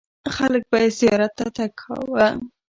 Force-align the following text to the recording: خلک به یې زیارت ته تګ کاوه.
خلک 0.35 0.63
به 0.71 0.77
یې 0.83 0.89
زیارت 0.99 1.31
ته 1.37 1.45
تګ 1.55 1.71
کاوه. 1.79 2.27